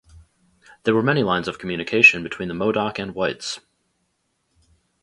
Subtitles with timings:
[0.81, 3.59] There were many lines of communication between the Modoc and whites.